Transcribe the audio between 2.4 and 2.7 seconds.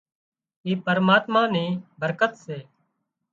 سي